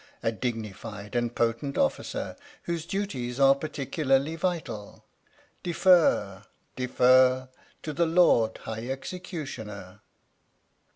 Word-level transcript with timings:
j 0.23 0.29
A 0.29 0.31
dignified 0.31 1.15
and 1.15 1.35
potent 1.35 1.77
Officer 1.77 2.35
Whose 2.63 2.87
duties 2.87 3.39
are 3.39 3.53
particularly 3.53 4.35
vital. 4.35 5.05
Defer 5.61 6.45
defer 6.75 7.49
To 7.83 7.93
the 7.93 8.07
Lord 8.07 8.57
High 8.63 8.87
Executioner! 8.89 10.01